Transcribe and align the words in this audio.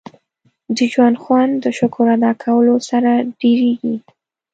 •د 0.75 0.79
ژوند 0.93 1.15
خوند 1.23 1.53
د 1.63 1.65
شکر 1.77 2.07
ادا 2.15 2.31
کولو 2.43 2.75
سره 2.89 3.11
ډېرېږي. 3.41 3.95